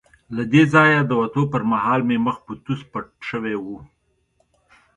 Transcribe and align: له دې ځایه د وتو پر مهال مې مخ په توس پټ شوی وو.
له 0.35 0.43
دې 0.51 0.63
ځایه 0.73 0.99
د 1.05 1.11
وتو 1.19 1.41
پر 1.51 1.61
مهال 1.71 2.01
مې 2.07 2.17
مخ 2.25 2.37
په 2.45 2.53
توس 2.63 2.81
پټ 2.91 3.07
شوی 3.29 3.55
وو. 3.63 3.77